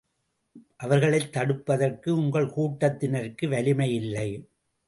[0.77, 4.47] அவர்களைத் தடுப்பதற்கு உங்கள் கூட்டத்தினருக்கு வலிமையில்லை.